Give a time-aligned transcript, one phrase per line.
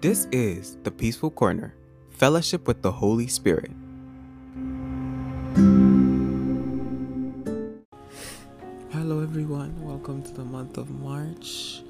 [0.00, 1.74] This is the Peaceful Corner,
[2.10, 3.72] fellowship with the Holy Spirit.
[8.92, 9.74] Hello, everyone.
[9.82, 11.82] Welcome to the month of March.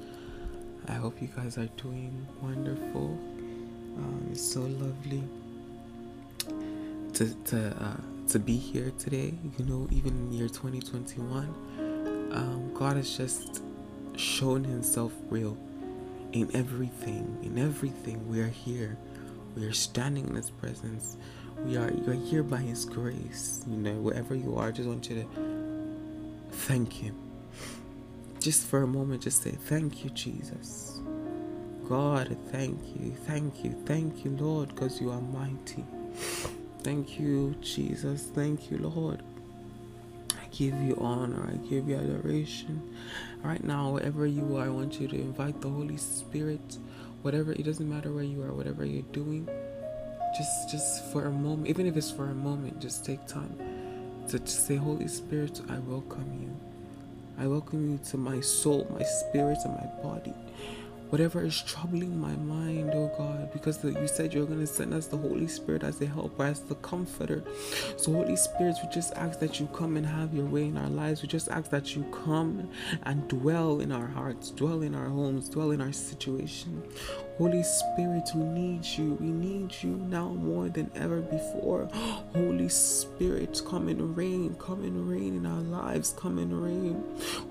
[0.87, 3.15] I hope you guys are doing wonderful.
[3.97, 5.21] Um, it's so lovely
[7.13, 9.35] to to uh, to be here today.
[9.59, 11.45] You know, even in year 2021,
[12.33, 13.61] um, God has just
[14.17, 15.55] shown Himself real
[16.33, 17.37] in everything.
[17.43, 18.97] In everything, we are here.
[19.55, 21.17] We are standing in His presence.
[21.65, 23.63] We are you are here by His grace.
[23.67, 25.49] You know, wherever you are, I just want you to
[26.51, 27.15] thank Him.
[28.39, 30.99] Just for a moment, just say, Thank you, Jesus.
[31.87, 35.83] God, thank you, thank you, thank you, Lord, because you are mighty.
[36.83, 38.25] Thank you, Jesus.
[38.33, 39.23] Thank you, Lord.
[40.59, 41.53] Give you honor.
[41.53, 42.81] I give you adoration.
[43.41, 46.77] Right now, wherever you are, I want you to invite the Holy Spirit.
[47.21, 49.47] Whatever, it doesn't matter where you are, whatever you're doing.
[50.37, 53.57] Just, just for a moment, even if it's for a moment, just take time
[54.27, 56.53] to say, Holy Spirit, I welcome you.
[57.41, 60.33] I welcome you to my soul, my spirit, and my body
[61.09, 64.93] whatever is troubling my mind, oh God, because the, you said you're going to send
[64.93, 67.43] us the Holy Spirit as a helper, as the comforter.
[67.97, 70.89] So, Holy Spirit, we just ask that you come and have your way in our
[70.89, 71.21] lives.
[71.21, 72.69] We just ask that you come
[73.03, 76.83] and dwell in our hearts, dwell in our homes, dwell in our situation.
[77.39, 79.13] Holy Spirit, we need you.
[79.13, 81.87] We need you now more than ever before.
[82.33, 84.57] Holy Spirit, come and reign.
[84.59, 86.13] Come and reign in our lives.
[86.19, 87.01] Come and reign.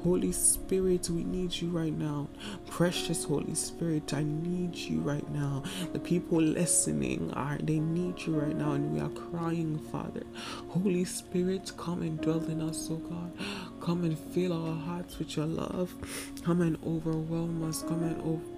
[0.05, 2.29] Holy Spirit, we need you right now.
[2.69, 5.63] Precious Holy Spirit, I need you right now.
[5.95, 10.25] The people listening are they need you right now, and we are crying, Father.
[10.69, 13.33] Holy Spirit, come and dwell in us, oh God.
[13.81, 15.95] Come and fill our hearts with your love.
[16.45, 17.83] Come and overwhelm us.
[17.85, 18.58] Come and over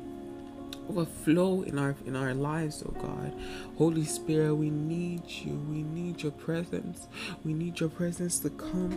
[0.91, 3.33] overflow in our in our lives oh god
[3.79, 7.07] holy spirit we need you we need your presence
[7.45, 8.93] we need your presence to come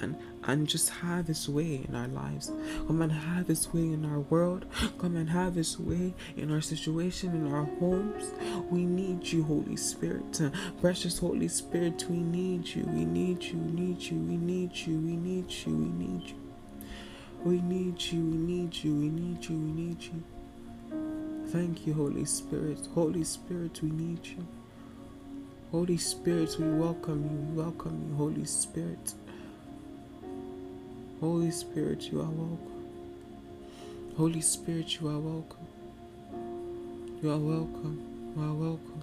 [0.00, 2.50] and and just have his way in our lives
[2.86, 4.66] come and have his way in our world
[4.98, 8.32] come and have his way in our situation in our homes
[8.70, 10.40] we need you holy spirit
[10.80, 12.84] precious holy spirit we need you.
[12.84, 16.36] we need you we need you we need you we need you we need you
[17.44, 20.41] we need you we need you we need you we need you we need you
[21.52, 22.88] Thank you, Holy Spirit.
[22.94, 24.46] Holy Spirit, we need you.
[25.70, 27.54] Holy Spirit, we welcome you.
[27.56, 29.14] We welcome you, Holy Spirit.
[31.20, 32.86] Holy Spirit, you are welcome.
[34.16, 35.66] Holy Spirit, you are welcome.
[37.22, 38.34] You are welcome.
[38.36, 39.02] You are welcome.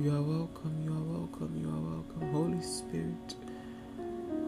[0.00, 0.82] You are welcome.
[0.84, 1.60] You are welcome.
[1.62, 2.32] You are welcome.
[2.32, 3.36] Holy Spirit.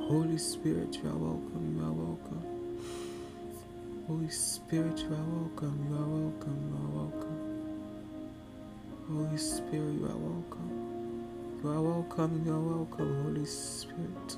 [0.08, 1.76] Holy Spirit, you are welcome.
[1.78, 2.51] You are welcome.
[4.12, 7.38] Holy Spirit, you are welcome, you are welcome, you are welcome.
[9.08, 10.70] Holy Spirit, you are welcome.
[11.64, 14.36] You are welcome, you are welcome, Holy Spirit.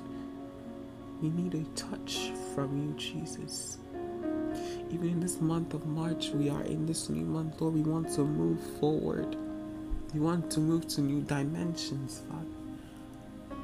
[1.20, 3.78] We need a touch from you, Jesus.
[4.92, 7.74] Even in this month of March, we are in this new month, Lord.
[7.74, 9.36] We want to move forward.
[10.14, 13.58] We want to move to new dimensions, Father.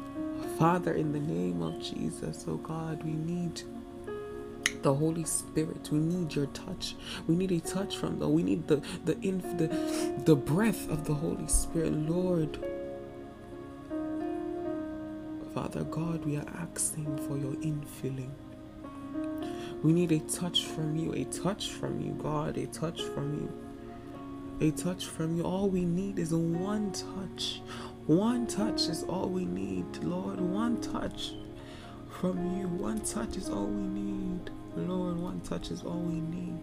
[0.59, 3.63] Father, in the name of Jesus, oh God, we need
[4.83, 5.89] the Holy Spirit.
[5.91, 6.97] We need your touch.
[7.27, 8.29] We need a touch from the.
[8.29, 9.69] We need the the inf, the
[10.25, 12.59] the breath of the Holy Spirit, Lord.
[15.55, 18.31] Father God, we are asking for your infilling.
[19.83, 23.53] We need a touch from you, a touch from you, God, a touch from you.
[24.61, 25.43] A touch from you.
[25.43, 27.63] All we need is one touch.
[28.07, 30.41] One touch is all we need, Lord.
[30.41, 31.33] One touch
[32.21, 32.69] from you.
[32.69, 34.51] One touch is all we need.
[34.77, 36.59] Lord, one touch is all we need.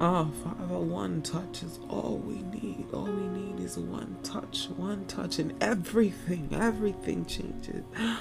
[0.00, 2.86] Ah, Father, one touch is all we need.
[2.92, 7.84] All we need is one touch, one touch, and everything, everything changes.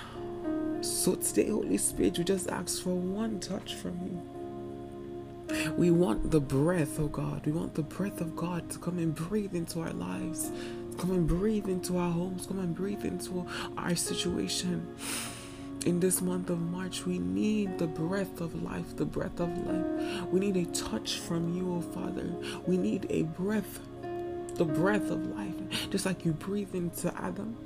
[0.81, 5.73] So today, Holy Spirit, we just ask for one touch from you.
[5.77, 7.45] We want the breath, oh God.
[7.45, 10.51] We want the breath of God to come and breathe into our lives.
[10.97, 12.47] Come and breathe into our homes.
[12.47, 13.47] Come and breathe into
[13.77, 14.93] our situation
[15.83, 20.25] in this month of March, we need the breath of life, the breath of life.
[20.27, 22.33] We need a touch from you, oh Father.
[22.65, 23.79] We need a breath,
[24.55, 25.89] the breath of life.
[25.89, 27.57] Just like you breathe into Adam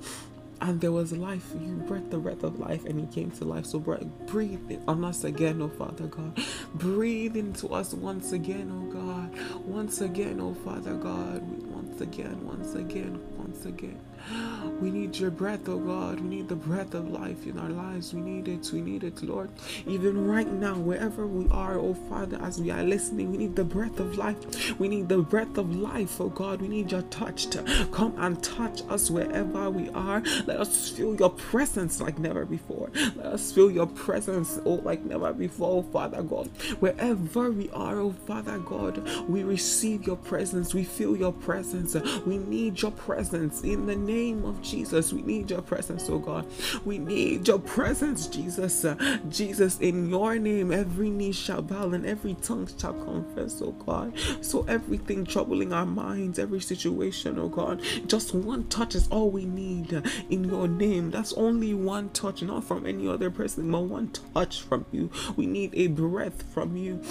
[0.61, 1.53] and there was life.
[1.59, 3.65] You breathed the breath of life and he came to life.
[3.65, 6.39] So breathe on us again, oh Father God.
[6.73, 9.61] Breathe into us once again, oh God.
[9.65, 11.41] Once again, oh Father God.
[11.67, 13.99] Once again, once again, once again.
[14.79, 16.19] We need your breath, oh God.
[16.19, 18.13] We need the breath of life in our lives.
[18.13, 18.69] We need it.
[18.71, 19.49] We need it, Lord.
[19.87, 23.63] Even right now, wherever we are, oh Father, as we are listening, we need the
[23.63, 24.37] breath of life.
[24.79, 26.61] We need the breath of life, oh God.
[26.61, 30.21] We need your touch to come and touch us wherever we are.
[30.45, 32.91] Let us feel your presence like never before.
[33.15, 36.51] Let us feel your presence, oh, like never before, oh Father God.
[36.79, 40.75] Wherever we are, oh Father God, we receive your presence.
[40.75, 41.95] We feel your presence.
[42.27, 45.13] We need your presence in the name of Jesus.
[45.13, 46.47] We need your presence, oh God.
[46.85, 48.83] We need your presence, Jesus.
[48.83, 53.73] Uh, Jesus, in your name, every knee shall bow and every tongue shall confess, oh
[53.73, 54.13] God.
[54.41, 59.45] So everything troubling our minds, every situation, oh God, just one touch is all we
[59.45, 61.11] need in your name.
[61.11, 65.11] That's only one touch, not from any other person, but one touch from you.
[65.35, 67.03] We need a breath from you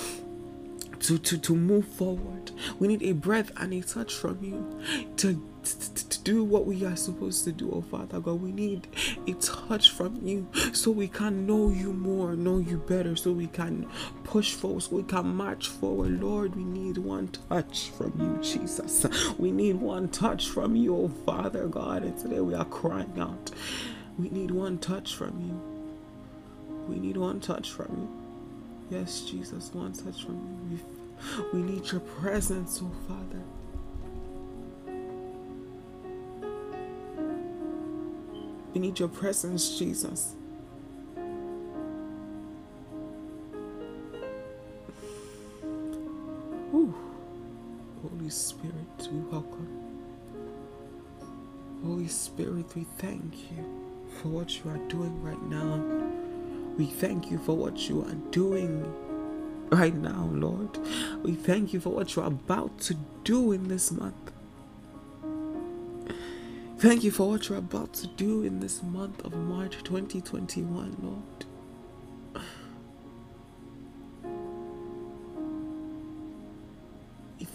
[1.01, 2.51] to, to, to move forward.
[2.79, 4.81] We need a breath and a touch from you
[5.19, 5.41] to,
[5.95, 5.96] to
[6.27, 8.43] do what we are supposed to do, oh Father God.
[8.43, 8.89] We need
[9.29, 13.47] a touch from you so we can know you more, know you better, so we
[13.47, 13.89] can
[14.25, 16.21] push forward, so we can march forward.
[16.21, 19.07] Lord, we need one touch from you, Jesus.
[19.39, 22.03] We need one touch from you, oh Father God.
[22.03, 23.53] And today we are crying out.
[24.19, 25.61] We need one touch from you.
[26.89, 28.99] We need one touch from you.
[28.99, 30.81] Yes, Jesus, one touch from you.
[31.53, 33.45] We, we need your presence, oh Father.
[38.77, 40.35] We need your presence, Jesus.
[46.75, 46.95] Ooh.
[48.03, 48.77] Holy Spirit,
[49.11, 49.69] we welcome.
[51.87, 53.65] Holy Spirit, we thank you
[54.21, 55.83] for what you are doing right now.
[56.77, 58.85] We thank you for what you are doing
[59.71, 60.79] right now, Lord.
[61.23, 64.36] We thank you for what you're about to do in this month.
[66.79, 71.47] Thank you for what you're about to do in this month of March 2021, Lord.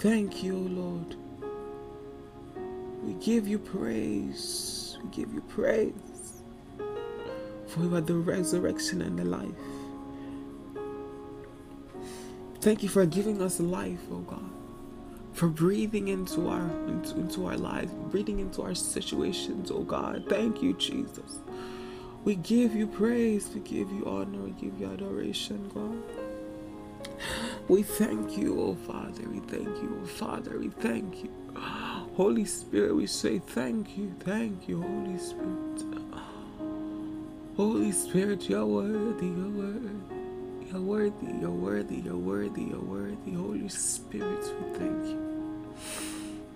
[0.01, 1.15] Thank you, Lord.
[3.03, 4.97] We give you praise.
[5.03, 6.41] We give you praise.
[7.67, 9.51] For you are the resurrection and the life.
[12.61, 14.60] Thank you for giving us life, oh God.
[15.41, 20.25] For breathing into our into, into our lives, breathing into our situations, oh God.
[20.29, 21.39] Thank you, Jesus.
[22.23, 27.17] We give you praise, we give you honor, we give you adoration, God.
[27.67, 29.27] We thank you, oh Father.
[29.27, 30.59] We thank you, oh Father.
[30.59, 31.31] We thank you.
[32.15, 35.83] Holy Spirit, we say thank you, thank you, Holy Spirit.
[37.57, 39.89] Holy Spirit, you're worthy, you're worthy.
[40.71, 43.33] You're worthy, you're worthy, you're worthy, you're worthy.
[43.33, 45.30] Holy Spirit, we thank you.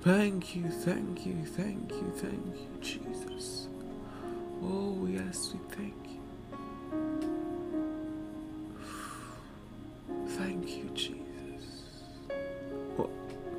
[0.06, 3.68] Thank you, thank you, thank you, thank you, Jesus.
[4.62, 6.20] Oh, yes, we thank you.
[10.38, 11.66] Thank you, Jesus.
[13.00, 13.10] Oh,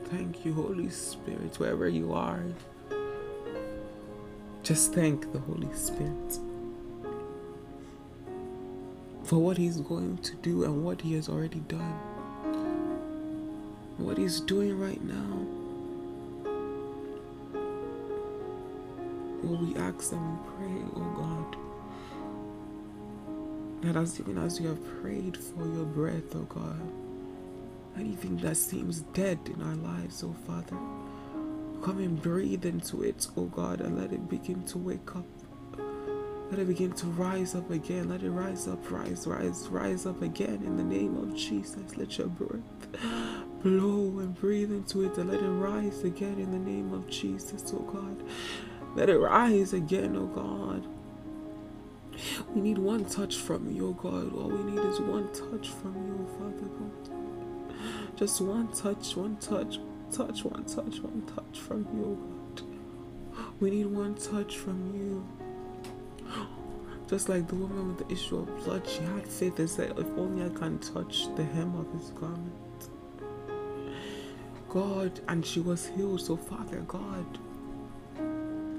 [0.04, 2.44] thank you, Holy Spirit, wherever you are.
[4.62, 6.38] Just thank the Holy Spirit
[9.24, 11.98] for what He's going to do and what He has already done.
[13.98, 15.65] What He's doing right now.
[19.46, 21.56] We ask and we pray, oh God,
[23.82, 26.80] that as even as we have prayed for your breath, oh God,
[27.96, 30.76] anything that seems dead in our lives, oh Father,
[31.84, 35.24] come and breathe into it, oh God, and let it begin to wake up.
[36.50, 38.08] Let it begin to rise up again.
[38.08, 41.96] Let it rise up, rise, rise, rise up again in the name of Jesus.
[41.96, 42.60] Let your breath
[43.62, 47.72] blow and breathe into it and let it rise again in the name of Jesus,
[47.74, 48.22] oh God.
[48.96, 50.86] Let it rise again, oh God.
[52.54, 54.34] We need one touch from you, oh God.
[54.34, 58.16] All we need is one touch from you, Father God.
[58.16, 63.46] Just one touch, one touch, touch, one touch, one touch from you, oh God.
[63.60, 65.26] We need one touch from you.
[67.06, 70.06] Just like the woman with the issue of blood, she had faith and said, If
[70.16, 72.88] only I can touch the hem of his garment.
[74.70, 76.22] God, and she was healed.
[76.22, 77.38] So, Father God,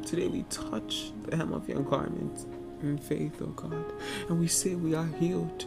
[0.08, 2.46] today we touch the hem of your garment
[2.82, 3.86] in faith, oh God,
[4.30, 5.66] and we say we are healed.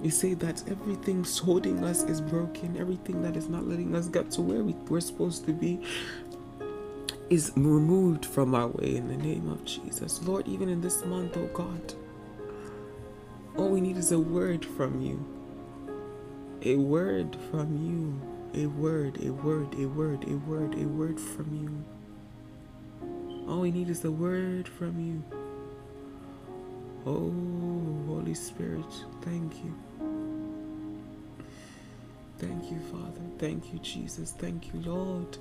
[0.00, 4.30] We say that everything holding us is broken, everything that is not letting us get
[4.32, 5.80] to where we, we're supposed to be
[7.30, 10.22] is removed from our way in the name of Jesus.
[10.22, 11.94] Lord, even in this month, oh God,
[13.56, 15.24] all we need is a word from you.
[16.62, 18.62] A word from you.
[18.62, 21.91] A word, a word, a word, a word, a word from you.
[23.48, 25.22] All we need is a word from you.
[27.04, 27.32] Oh,
[28.06, 28.86] Holy Spirit,
[29.22, 29.74] thank you.
[32.38, 33.20] Thank you, Father.
[33.38, 34.32] Thank you, Jesus.
[34.32, 35.38] Thank you, Lord,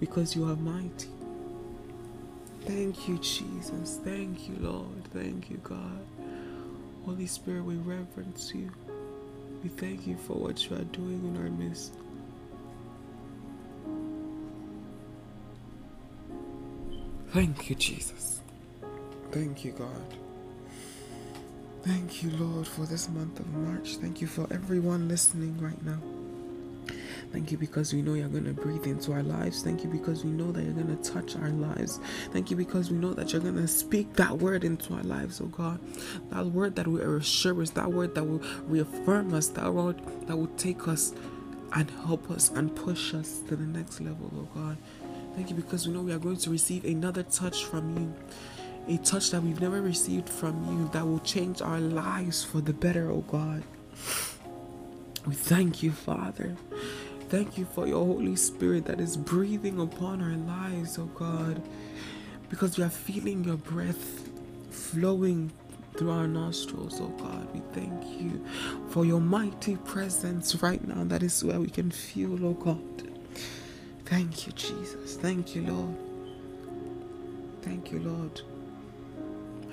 [0.00, 1.08] because you are mighty.
[2.62, 3.98] Thank you, Jesus.
[4.04, 5.04] Thank you, Lord.
[5.14, 6.04] Thank you, God.
[7.04, 8.70] Holy Spirit, we reverence you.
[9.62, 11.94] We thank you for what you are doing in our midst.
[17.32, 18.40] Thank you, Jesus.
[19.32, 20.14] Thank you, God.
[21.82, 23.96] Thank you, Lord, for this month of March.
[23.96, 25.98] Thank you for everyone listening right now.
[27.32, 29.62] Thank you because we know you're going to breathe into our lives.
[29.62, 32.00] Thank you because we know that you're going to touch our lives.
[32.32, 35.40] Thank you because we know that you're going to speak that word into our lives,
[35.42, 35.78] oh God.
[36.30, 40.36] That word that will assure us, that word that will reaffirm us, that word that
[40.36, 41.12] will take us
[41.74, 44.78] and help us and push us to the next level, oh God.
[45.38, 48.92] Thank you because we know we are going to receive another touch from you.
[48.92, 52.72] A touch that we've never received from you that will change our lives for the
[52.72, 53.62] better, oh God.
[55.28, 56.56] We thank you, Father.
[57.28, 61.62] Thank you for your Holy Spirit that is breathing upon our lives, oh God,
[62.50, 64.28] because we are feeling your breath
[64.72, 65.52] flowing
[65.94, 67.46] through our nostrils, oh God.
[67.54, 68.44] We thank you
[68.88, 71.04] for your mighty presence right now.
[71.04, 72.80] That is where we can feel, oh God.
[74.08, 75.16] Thank you, Jesus.
[75.16, 75.96] Thank you, Lord.
[77.60, 78.40] Thank you, Lord.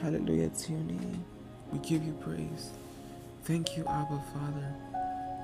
[0.02, 1.24] Hallelujah to your name.
[1.72, 2.72] We give you praise.
[3.46, 4.76] Thank you, Abba Father.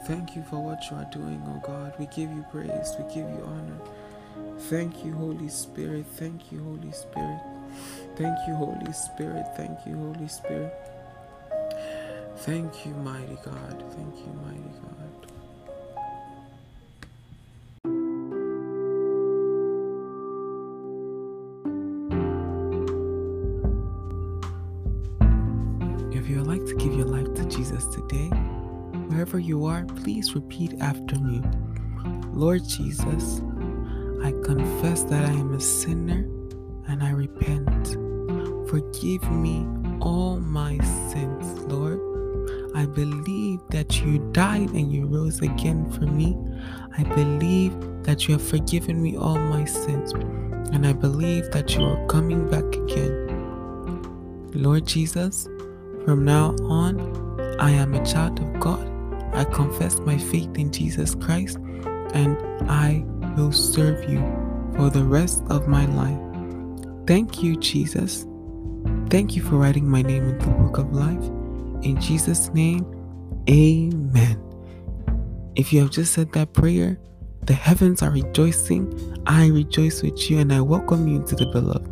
[0.07, 1.93] Thank you for what you are doing, oh God.
[1.99, 2.95] We give you praise.
[2.99, 3.79] We give you honor.
[4.69, 6.05] Thank you, Holy Spirit.
[6.17, 7.41] Thank you, Holy Spirit.
[8.17, 9.45] Thank you, Holy Spirit.
[9.55, 10.73] Thank you, Holy Spirit.
[12.39, 13.83] Thank you, mighty God.
[13.95, 15.30] Thank you, mighty God.
[29.21, 31.43] Wherever you are, please repeat after me.
[32.33, 33.39] Lord Jesus,
[34.23, 36.27] I confess that I am a sinner
[36.87, 37.89] and I repent.
[38.67, 39.67] Forgive me
[39.99, 40.75] all my
[41.11, 41.99] sins, Lord.
[42.73, 46.35] I believe that you died and you rose again for me.
[46.97, 50.13] I believe that you have forgiven me all my sins.
[50.73, 54.49] And I believe that you are coming back again.
[54.53, 55.47] Lord Jesus,
[56.05, 58.90] from now on, I am a child of God.
[59.33, 61.57] I confess my faith in Jesus Christ
[62.13, 62.37] and
[62.69, 63.03] I
[63.37, 64.19] will serve you
[64.75, 66.19] for the rest of my life.
[67.07, 68.25] Thank you, Jesus.
[69.09, 71.23] Thank you for writing my name in the book of life.
[71.83, 72.85] In Jesus' name,
[73.49, 74.41] amen.
[75.55, 76.99] If you have just said that prayer,
[77.43, 79.17] the heavens are rejoicing.
[79.27, 81.90] I rejoice with you and I welcome you into the beloved.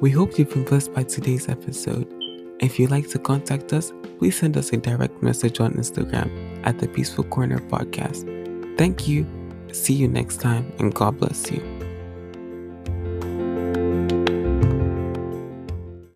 [0.00, 2.10] We hope you've been blessed by today's episode.
[2.58, 6.30] If you'd like to contact us, please send us a direct message on Instagram
[6.64, 8.24] at the Peaceful Corner Podcast.
[8.78, 9.26] Thank you.
[9.72, 11.69] See you next time, and God bless you.